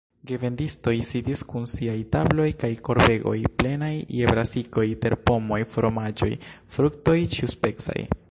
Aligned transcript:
Gevendistoj 0.29 0.93
sidis 1.09 1.41
kun 1.51 1.67
siaj 1.71 1.97
tabloj 2.15 2.47
kaj 2.63 2.69
korbegoj 2.87 3.35
plenaj 3.59 3.91
je 4.21 4.33
brasikoj, 4.33 4.87
terpomoj, 5.05 5.61
fromaĝoj, 5.75 6.33
fruktoj 6.79 7.19
ĉiuspecaj. 7.37 7.99